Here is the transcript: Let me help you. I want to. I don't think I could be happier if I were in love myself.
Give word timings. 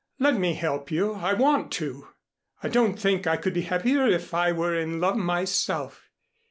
Let 0.17 0.35
me 0.35 0.55
help 0.55 0.89
you. 0.89 1.13
I 1.13 1.33
want 1.35 1.71
to. 1.73 2.07
I 2.63 2.69
don't 2.69 2.99
think 2.99 3.27
I 3.27 3.37
could 3.37 3.53
be 3.53 3.61
happier 3.61 4.07
if 4.07 4.33
I 4.33 4.51
were 4.51 4.73
in 4.75 4.99
love 4.99 5.15
myself. 5.15 6.09